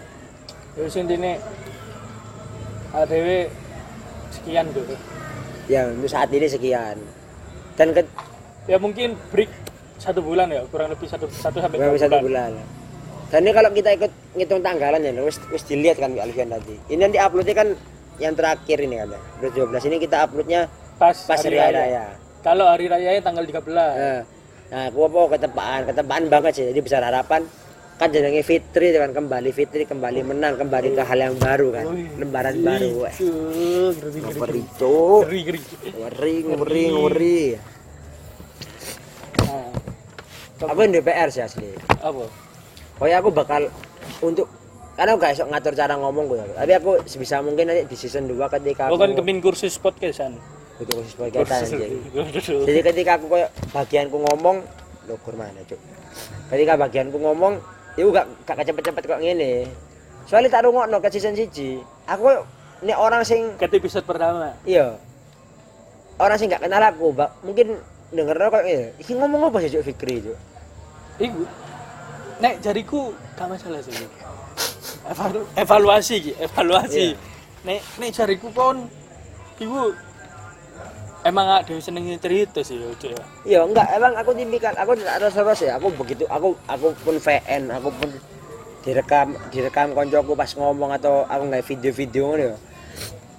Terus 0.71 0.95
intine 0.95 1.41
ADW 2.91 3.51
sekian 4.31 4.71
tuh. 4.71 4.87
ya 5.67 5.87
untuk 5.87 6.07
saat 6.07 6.31
ini 6.31 6.47
sekian 6.47 6.97
dan 7.75 7.91
ke 7.91 8.03
Ya 8.67 8.77
mungkin 8.77 9.19
break 9.31 9.51
satu 9.97 10.21
bulan 10.21 10.47
ya, 10.47 10.63
kurang 10.69 10.93
lebih 10.93 11.09
satu 11.09 11.27
satu 11.27 11.59
sampai 11.59 11.77
dua 11.77 11.91
lebih 11.91 12.03
satu 12.03 12.19
bulan 12.21 12.51
dan 13.31 13.47
ini 13.47 13.53
kalau 13.55 13.71
kita 13.71 13.95
ikut 13.95 14.13
ngitung 14.35 14.61
tanggalan 14.61 15.01
ya 15.07 15.15
wis 15.23 15.39
wis 15.55 15.63
dilihat 15.71 16.03
kan 16.03 16.11
Mbak 16.11 16.25
Alfian 16.27 16.51
tadi. 16.51 16.75
Ini 16.91 17.01
nanti 17.07 17.19
uploadnya 17.23 17.55
kan 17.55 17.69
yang 18.21 18.35
terakhir 18.37 18.79
ini 18.85 19.01
kan 19.01 19.09
ya 19.17 19.21
Udah 19.41 19.51
12 19.81 19.89
ini 19.89 19.97
kita 19.97 20.17
uploadnya 20.29 20.61
Pas, 21.01 21.17
pas 21.25 21.41
hari 21.41 21.57
raya, 21.57 22.13
Kalau 22.45 22.69
hari 22.69 22.85
raya 22.85 23.17
tanggal 23.25 23.41
13. 23.41 23.65
Nah, 23.73 24.21
nah 24.69 24.83
aku 24.93 25.09
apa 25.09 25.41
ketepaan 25.41 25.81
ketepaan 25.89 26.23
banget 26.29 26.53
sih. 26.61 26.65
Jadi 26.69 26.81
besar 26.85 27.01
harapan 27.01 27.49
kan 27.97 28.09
jenenge 28.13 28.45
Fitri 28.45 28.93
kan 28.93 29.17
kembali 29.17 29.49
Fitri 29.49 29.89
kembali 29.89 30.21
menang 30.25 30.61
kembali 30.61 30.93
ke 30.93 31.03
hal 31.05 31.19
yang 31.25 31.37
baru 31.41 31.69
kan 31.73 31.85
lembaran 32.21 32.57
baru. 32.61 33.09
Ngeri, 33.09 33.17
ngeri, 33.97 34.21
ngeri 34.21 34.21
ngeri. 34.37 34.63
Ngeri, 35.25 35.47
ngeri. 35.57 35.65
ngeri 36.05 36.35
ngeri. 36.45 36.85
ngeri 36.93 37.41
Nah, 40.61 40.69
aku 40.69 40.79
yang 40.85 40.93
DPR 41.01 41.29
sih 41.33 41.41
asli? 41.41 41.73
Apa? 42.05 42.50
Pokoknya 43.01 43.17
aku 43.17 43.31
bakal 43.33 43.63
untuk 44.21 44.45
karena 44.93 45.17
aku 45.17 45.21
gak 45.25 45.33
esok 45.33 45.49
ngatur 45.49 45.73
cara 45.73 45.95
ngomong 45.97 46.25
gue 46.29 46.45
tapi 46.53 46.73
aku 46.77 46.91
sebisa 47.09 47.41
mungkin 47.41 47.73
nanti 47.73 47.89
di 47.89 47.97
season 47.97 48.29
2 48.29 48.37
ketika 48.53 48.93
Kau 48.93 49.01
kan 49.01 49.17
aku 49.17 49.25
kemin 49.25 49.41
kursus 49.41 49.81
podcastan. 49.81 50.37
podcast 50.77 51.73
Kursus. 51.73 51.73
anjing. 51.73 52.69
jadi 52.69 52.81
ketika 52.85 53.17
aku 53.17 53.33
kayak 53.33 53.49
bagianku 53.73 54.17
ngomong 54.21 54.61
lo 55.09 55.17
mana 55.33 55.61
cuk 55.65 55.81
ketika 56.53 56.73
bagianku 56.77 57.17
ngomong 57.17 57.57
itu 57.97 58.13
gak 58.13 58.29
gak 58.45 58.61
cepet-cepet 58.61 59.03
kok 59.09 59.21
ngene 59.25 59.73
soalnya 60.29 60.53
tak 60.53 60.69
rungokno 60.69 61.01
ke 61.01 61.09
season 61.09 61.33
siji 61.33 61.81
aku 62.05 62.45
ini 62.85 62.93
orang 62.93 63.25
sing 63.25 63.57
Ket 63.57 63.73
episode 63.73 64.05
pertama. 64.05 64.53
iya 64.69 65.01
orang 66.21 66.37
sing 66.37 66.53
gak 66.53 66.61
kenal 66.61 66.85
aku 66.85 67.17
bak 67.17 67.41
mungkin 67.41 67.81
denger 68.13 68.37
kok 68.37 68.65
iki 69.01 69.17
ngomong 69.17 69.49
apa 69.49 69.65
sih 69.65 69.73
cuk 69.73 69.85
Fikri 69.89 70.29
cuk 70.29 70.37
Iku. 71.21 71.45
Nek 72.41 72.55
jariku 72.65 73.13
gak 73.37 73.49
masalah 73.53 73.81
sih. 73.85 73.93
Evalu 75.05 75.41
evaluasi 75.57 76.15
ki, 76.25 76.33
evaluasi. 76.41 77.13
Iya. 77.13 77.19
Nek 77.69 77.81
nek 78.01 78.11
jariku 78.17 78.49
pun 78.49 78.89
iku 79.61 79.93
emang 81.21 81.61
ada 81.61 81.75
seneng 81.85 82.09
cerita 82.17 82.65
sih 82.65 82.81
Cuk, 82.81 83.13
ya. 83.13 83.23
Iya 83.45 83.61
enggak, 83.69 83.87
emang 83.93 84.17
aku 84.17 84.33
tipikal, 84.33 84.73
aku 84.73 84.97
tidak 84.97 85.21
terus 85.21 85.61
ya. 85.61 85.77
Aku 85.77 85.93
begitu, 85.93 86.25
aku 86.33 86.57
aku 86.65 86.97
pun 87.05 87.21
VN, 87.21 87.69
aku 87.77 87.93
pun 87.93 88.09
direkam 88.81 89.37
direkam 89.53 89.93
koncoku 89.93 90.33
pas 90.33 90.49
ngomong 90.57 90.97
atau 90.97 91.29
aku 91.29 91.43
nggak 91.45 91.65
video-video 91.69 92.25
ngono 92.25 92.45
ya. 92.53 92.57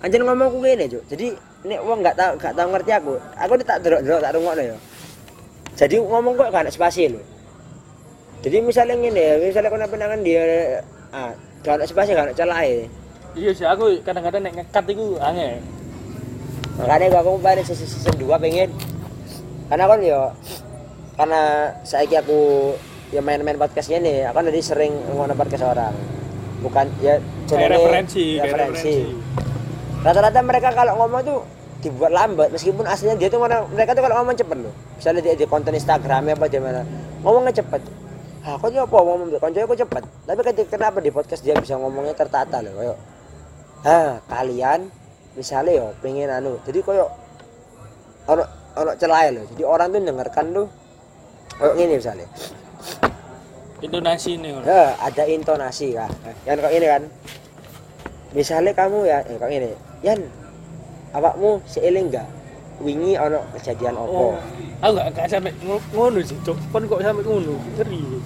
Anjir 0.02 0.22
ngomongku 0.22 0.62
gini, 0.62 0.86
Cuk. 0.86 1.04
Jadi 1.10 1.28
nek 1.66 1.82
wong 1.82 2.06
nggak 2.06 2.16
tahu 2.18 2.32
nggak 2.38 2.54
tahu 2.54 2.68
ngerti 2.70 2.92
aku, 2.94 3.14
aku 3.34 3.54
tak 3.66 3.82
delok-delok 3.82 4.22
tak 4.22 4.32
rungokno 4.38 4.62
ya. 4.62 4.78
Jadi 5.74 5.96
ngomong 5.98 6.38
kok 6.38 6.50
gak 6.54 6.70
ada 6.70 6.72
spasi 6.74 7.10
lho. 7.10 7.22
Jadi 8.42 8.58
misalnya 8.66 8.98
ngene 8.98 9.22
ya, 9.22 9.36
misalnya 9.38 9.70
kena 9.70 9.88
penangan 9.88 10.20
dia 10.26 10.42
ah, 11.14 11.32
spasi 11.86 12.18
gak 12.18 12.34
ada 12.34 12.34
celah 12.34 12.66
Iya 13.32 13.52
sih, 13.56 13.64
aku 13.64 14.04
kadang-kadang 14.04 14.44
nek 14.44 14.54
ngekat 14.60 14.86
iku 14.92 15.16
angel. 15.24 15.64
makanya 16.72 17.14
gua 17.14 17.22
aku 17.24 17.32
balik 17.40 17.64
season 17.64 18.16
2 18.20 18.28
pengen. 18.44 18.70
Karena 19.72 19.86
kan 19.88 20.00
yo 20.04 20.22
karena 21.16 21.42
saiki 21.88 22.20
aku 22.20 22.74
ya 23.16 23.24
main-main 23.24 23.56
podcastnya 23.56 24.04
nih 24.04 24.28
aku 24.28 24.44
jadi 24.52 24.60
sering 24.60 24.92
ngono 25.16 25.32
podcast 25.38 25.64
orang. 25.64 25.96
Bukan 26.60 26.92
ya 27.00 27.24
jenenge 27.48 27.72
referensi, 27.72 28.26
referensi. 28.36 28.96
rata-rata 30.02 30.42
mereka 30.42 30.74
kalau 30.74 30.98
ngomong 31.00 31.22
tuh 31.24 31.40
dibuat 31.86 32.12
lambat 32.12 32.50
meskipun 32.50 32.84
aslinya 32.90 33.16
dia 33.16 33.30
tuh 33.30 33.38
mana 33.38 33.64
mereka 33.70 33.94
tuh 33.96 34.04
kalau 34.04 34.20
ngomong 34.20 34.36
cepet 34.36 34.58
loh. 34.60 34.74
Misalnya 35.00 35.22
dia 35.24 35.34
di 35.40 35.46
konten 35.48 35.72
Instagramnya 35.72 36.36
apa 36.36 36.52
di 36.52 36.60
mana. 36.60 36.84
Ngomongnya 37.24 37.64
cepet 37.64 38.01
ah 38.42 38.58
kok 38.58 38.74
apa 38.74 38.98
ngomong 38.98 39.30
konconya 39.38 39.70
kok 39.70 39.80
cepet 39.86 40.04
tapi 40.26 40.42
ketika 40.42 40.70
kenapa 40.78 40.98
di 40.98 41.14
podcast 41.14 41.46
dia 41.46 41.54
bisa 41.54 41.78
ngomongnya 41.78 42.18
tertata 42.18 42.62
loh 42.66 42.74
kayak 42.74 42.98
ah 43.86 44.18
kalian 44.26 44.90
misalnya 45.38 45.72
yo 45.78 45.86
pengen 46.02 46.30
anu 46.30 46.58
jadi 46.66 46.82
koyo 46.82 47.06
ono 48.26 48.44
ono 48.78 48.92
celah 48.98 49.30
loh 49.30 49.46
jadi 49.54 49.64
orang 49.66 49.88
tuh 49.94 50.02
dengarkan 50.02 50.46
tuh 50.58 50.68
kayak 51.62 51.74
gini 51.78 51.94
misalnya 52.02 52.28
Intonasi 53.82 54.38
nih. 54.38 54.62
Ya, 54.62 54.94
ada 55.02 55.24
intonasi 55.26 55.98
kan. 55.98 56.14
Yang 56.46 56.58
kok 56.62 56.74
ini 56.78 56.86
kan. 56.86 57.04
Misalnya 58.38 58.72
kamu 58.78 59.10
ya, 59.10 59.26
eh, 59.26 59.38
kok 59.42 59.50
ini, 59.50 59.74
Yan, 60.06 60.22
awakmu 61.18 61.66
seiling 61.66 62.14
enggak? 62.14 62.30
Wingi 62.78 63.18
ono 63.18 63.42
kejadian 63.58 63.98
Oh, 63.98 64.06
opo? 64.06 64.26
Aku 64.82 64.92
gak, 64.98 65.08
gak 65.14 65.28
sampai 65.30 65.52
ngo- 65.62 65.86
ngono 65.94 66.20
sih, 66.20 66.38
cok. 66.42 66.58
Kon 66.74 66.84
kok 66.90 67.00
sampai 67.00 67.24
ngono? 67.24 67.54
Serius. 67.78 68.24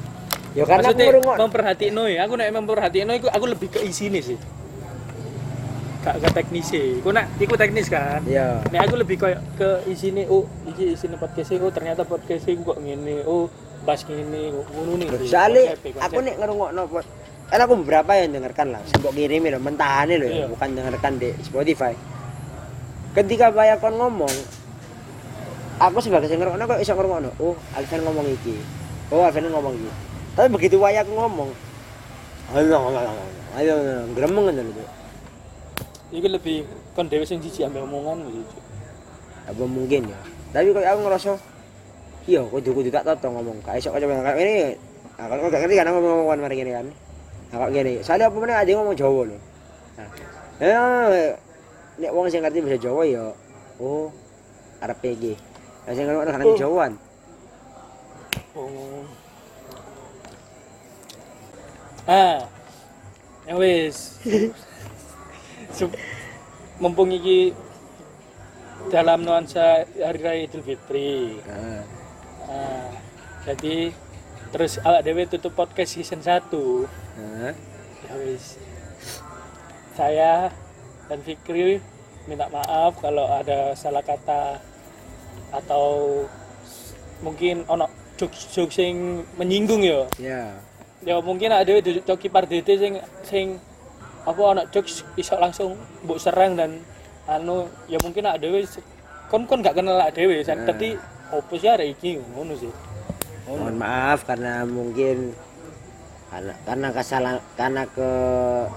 Ya 0.56 0.64
karena 0.64 0.88
aku 0.88 0.96
Maksudnya 0.96 1.06
ngrungok. 1.12 1.36
memperhatiin 1.44 2.00
ya. 2.08 2.20
Aku 2.24 2.34
nek 2.40 2.50
memperhatiin 2.50 3.08
aku, 3.12 3.28
aku 3.28 3.46
lebih 3.46 3.68
ke 3.70 3.80
isine 3.84 4.20
sih. 4.24 4.40
Gak 6.02 6.16
ke 6.22 6.28
teknis 6.32 6.66
sih. 6.70 7.02
Kau 7.02 7.12
nak 7.12 7.28
ikut 7.36 7.58
teknis 7.58 7.92
kan? 7.92 8.24
Ya. 8.24 8.62
Nek 8.72 8.88
aku 8.88 8.96
lebih 8.96 9.20
kayak 9.20 9.42
ke 9.60 9.84
isine. 9.90 10.24
Oh, 10.30 10.46
iki 10.64 10.96
isine 10.96 11.18
podcast 11.18 11.52
oh 11.58 11.72
ternyata 11.74 12.08
podcast 12.08 12.46
kok 12.46 12.78
ngene. 12.80 13.26
Oh, 13.26 13.52
bahas 13.84 14.08
ngene 14.08 14.54
ngono 14.54 14.96
nih. 14.96 15.08
Soalnya 15.28 15.76
aku 16.00 16.24
nek 16.24 16.40
ngerungokno 16.40 16.82
kan 17.46 17.62
aku 17.62 17.78
beberapa 17.86 18.10
yang 18.18 18.34
dengarkan 18.34 18.74
lah, 18.74 18.82
sebab 18.90 19.14
kirimi 19.14 19.54
loh, 19.54 19.62
mentahane 19.62 20.18
loh, 20.18 20.26
Iya. 20.26 20.44
ya, 20.44 20.46
bukan 20.50 20.66
dengarkan 20.74 21.22
di 21.22 21.30
Spotify. 21.46 21.94
Ketika 23.14 23.54
bayar 23.54 23.78
kon 23.78 23.94
ngomong, 23.96 24.34
aku 25.80 25.98
sebagai 26.00 26.28
sing 26.32 26.40
ngerungokno 26.40 26.66
kok 26.68 26.82
iso 26.82 26.94
ngerungokno. 26.96 27.30
Oh, 27.40 27.56
Alvin 27.76 28.02
ngomong 28.04 28.28
iki. 28.32 28.56
Oh, 29.12 29.24
Alvin 29.24 29.48
ngomong 29.52 29.76
iki. 29.76 29.90
Tapi 30.36 30.48
begitu 30.52 30.76
waya 30.76 31.00
aku 31.00 31.16
ngomong, 31.16 31.48
ayo 32.52 32.76
ayo 32.76 33.12
ayo 33.56 33.76
gremeng 34.12 34.52
ngono 34.52 34.62
lho. 34.68 34.86
Iku 36.12 36.28
lebih 36.28 36.68
kon 36.92 37.08
dhewe 37.08 37.24
sing 37.24 37.40
jijik 37.40 37.72
ambek 37.72 37.88
omongan 37.88 38.28
gitu. 38.28 38.60
Apa 39.48 39.64
mungkin 39.64 40.12
ya. 40.12 40.20
Tapi 40.52 40.76
kok 40.76 40.84
aku 40.84 41.00
ngerasa 41.08 41.32
iya 42.28 42.44
kudu 42.44 42.70
kudu 42.76 42.90
tak 42.92 43.08
toto 43.08 43.32
ngomong. 43.32 43.64
Kayak 43.64 43.80
iso 43.80 43.90
kaya 43.96 44.04
kayak 44.04 44.38
ini. 44.44 44.56
Nah, 45.16 45.32
kalau 45.32 45.48
gak 45.48 45.64
ngerti 45.64 45.76
kan 45.80 45.88
aku 45.88 46.00
ngomong 46.04 46.28
mari 46.44 46.56
gini 46.60 46.72
kan. 46.76 46.88
Nah, 47.52 47.58
kok 47.64 47.72
gini. 47.72 47.94
Soalnya 48.04 48.28
apa 48.28 48.36
meneh 48.36 48.56
ada 48.60 48.72
ngomong 48.76 48.96
Jawa 49.00 49.22
lho. 49.32 49.38
Nah, 49.96 50.08
ya 50.60 50.84
nek 51.96 52.12
wong 52.12 52.28
sing 52.28 52.44
ngerti 52.44 52.60
bahasa 52.60 52.80
Jawa 52.84 53.02
ya 53.08 53.24
oh 53.80 54.12
arep 54.84 55.00
PG. 55.00 55.24
Lah 55.86 55.94
sing 55.94 56.06
ngerti 56.06 56.32
kan 56.32 56.42
Oh. 56.42 56.58
Jawaan. 56.58 56.94
Oh. 58.58 59.04
Ah. 62.06 62.38
Ya 63.46 63.54
wis. 63.56 64.18
Sup- 65.70 65.98
Mumpung 66.76 67.08
iki 67.08 67.54
dalam 68.90 69.24
nuansa 69.24 69.86
hari 69.88 70.20
raya 70.20 70.42
Idul 70.44 70.66
Fitri. 70.66 71.40
Heeh. 71.40 71.82
Ah, 72.46 72.92
jadi 73.48 73.90
terus 74.52 74.78
awak 74.84 75.02
dewe 75.02 75.24
tutup 75.26 75.56
podcast 75.56 75.96
season 75.96 76.20
1. 76.20 76.86
Heeh. 77.16 77.54
Ya 78.06 78.14
wis. 78.20 78.60
Saya 79.96 80.52
dan 81.08 81.24
Fikri 81.24 81.80
minta 82.28 82.50
maaf 82.52 82.98
kalau 83.00 83.30
ada 83.30 83.72
salah 83.74 84.04
kata 84.04 84.60
atau 85.52 86.24
mungkin 87.24 87.64
ono 87.68 87.88
jokes-jokes 88.20 88.76
sing 88.76 89.24
menyinggung 89.36 89.84
ya. 89.84 90.08
Ya. 90.20 90.44
Ya 91.06 91.16
mungkin 91.22 91.54
ada 91.54 91.70
coki 91.82 92.28
pardete 92.32 92.76
sing 92.80 92.94
sing 93.24 93.46
apa 94.26 94.42
ono 94.42 94.62
jokes 94.74 95.06
iso 95.16 95.38
langsung 95.38 95.78
mbok 96.02 96.18
serang 96.18 96.58
dan 96.58 96.82
anu 97.30 97.70
ya 97.86 97.98
mungkin 98.02 98.26
ada 98.26 98.46
kon 99.30 99.46
kon 99.50 99.62
gak 99.66 99.78
kenal 99.78 99.98
ada 99.98 100.14
dhewe 100.14 100.46
Nah. 100.46 100.66
tapi 100.70 100.94
opo 101.34 101.58
sih 101.58 101.70
arek 101.70 101.98
iki 101.98 102.22
ngono 102.22 102.54
sih. 102.58 102.70
Ngono. 103.50 103.70
Mohon 103.70 103.78
maaf 103.82 104.20
karena 104.26 104.66
mungkin 104.66 105.34
karena 106.30 106.54
karena 106.66 106.88
kesalahan 106.94 107.42
karena 107.58 107.84
ke 107.90 108.10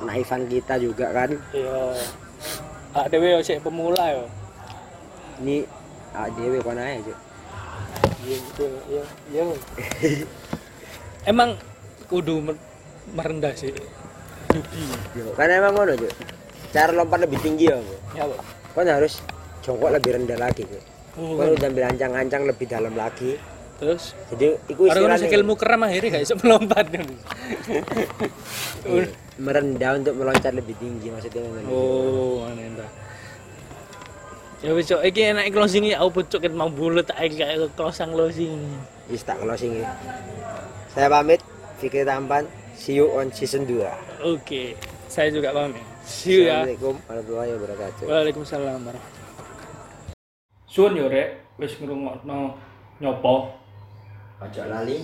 naifan 0.05 0.49
kita 0.49 0.81
juga 0.81 1.12
kan. 1.12 1.31
Ya 1.53 1.92
ada 2.97 3.09
dhewe 3.12 3.40
sik 3.44 3.61
pemula 3.61 4.01
ya. 4.01 4.25
Ini 5.44 5.78
ah 6.14 6.29
dewe 6.33 6.59
kono 6.61 6.81
ae, 6.81 7.01
Cuk. 7.03 7.18
Iya 8.29 8.37
gitu 8.37 8.64
ya 8.88 9.05
ya. 9.33 9.42
Emang 11.25 11.57
kudu 12.09 12.40
mer- 12.40 12.62
merendah 13.12 13.53
sih. 13.57 13.73
Yubi. 15.14 15.33
Karena 15.37 15.61
emang 15.64 15.73
ngono, 15.77 15.92
Cuk. 15.97 16.12
Cara 16.73 16.92
lompat 16.92 17.25
lebih 17.25 17.38
tinggi 17.40 17.68
ya, 17.68 17.77
Bu. 17.81 17.94
Ya, 18.16 18.25
Pak. 18.29 18.40
Kan 18.77 18.87
harus 18.88 19.21
jongkok 19.64 19.90
lebih 19.92 20.11
rendah 20.16 20.38
lagi, 20.40 20.62
Cuk. 20.64 20.83
Oh, 21.18 21.35
Kan 21.37 21.51
kan. 21.51 21.57
udah 21.59 21.68
ambil 21.73 21.85
ancang-ancang 21.90 22.42
lebih 22.47 22.66
dalam 22.71 22.94
lagi. 22.94 23.37
Terus 23.79 24.11
Jadi 24.35 24.59
iku 24.75 24.90
istilahnya 24.90 25.23
sikilmu 25.23 25.55
keram 25.55 25.87
akhirnya 25.87 26.18
gak 26.18 26.25
bisa 26.27 26.35
melompat 26.42 26.85
kan. 26.90 27.07
iya, 28.90 29.05
merendah 29.38 29.90
untuk 30.03 30.14
meloncat 30.18 30.51
lebih 30.51 30.75
tinggi 30.83 31.14
maksudnya. 31.14 31.47
Oh, 31.71 32.42
aneh. 32.42 32.66
Ya 34.59 34.75
wis 34.75 34.90
cok, 34.90 35.07
iki 35.07 35.23
enak 35.23 35.55
closing 35.55 35.87
ya 35.87 36.03
aku 36.03 36.27
cok 36.27 36.42
ket 36.42 36.51
mau 36.51 36.66
bulet 36.66 37.07
tak 37.07 37.23
iki 37.23 37.38
kayak 37.38 37.71
closing 37.79 38.11
closing. 38.11 38.59
Wis 39.07 39.23
tak 39.23 39.38
closing 39.38 39.79
ya. 39.79 39.87
Saya 40.90 41.07
pamit, 41.07 41.38
Fikri 41.79 42.03
Tampan. 42.03 42.42
See 42.75 42.99
you 42.99 43.07
on 43.14 43.31
season 43.31 43.66
2. 43.71 43.87
Oke, 44.27 44.75
saya 45.07 45.31
juga 45.31 45.55
pamit. 45.55 45.83
See 46.03 46.42
you 46.42 46.51
ya. 46.51 46.66
Assalamualaikum 46.66 46.94
warahmatullahi 47.07 47.51
wabarakatuh. 47.55 48.05
Waalaikumsalam 48.11 48.83
warahmatullahi 48.83 49.16
Suwun 50.68 50.94
yo 50.99 51.07
rek, 51.07 51.29
wis 51.59 51.79
ngrungokno 51.79 52.55
nyopo 52.99 53.55
Ojo 54.38 54.62
lali, 54.71 55.03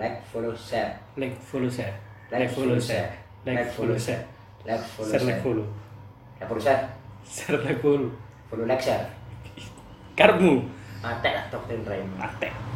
like, 0.00 0.24
follow, 0.32 0.56
share. 0.56 0.96
like 1.20 1.36
follow 1.44 1.68
share. 1.68 1.92
Like, 2.32 2.48
follow, 2.48 2.80
share. 2.80 3.12
Like 3.44 3.68
follow 3.76 3.96
share. 4.00 4.24
Like, 4.64 4.80
follow, 4.88 5.08
Share 5.12 5.20
share. 5.20 5.28
like 5.28 5.40
follow. 5.44 5.66
Like, 6.40 6.48
follow, 6.48 6.60
share. 6.64 6.82
Share 7.28 7.60
like 7.60 7.80
follow. 7.84 8.08
Follow, 8.08 8.31
like, 8.60 8.84
share. 8.84 9.08
Karepmu. 10.12 10.68
Atek 11.02 11.32
lah 11.34 11.44
doktrin 11.50 11.82
Raymond. 11.88 12.20
Atek. 12.20 12.71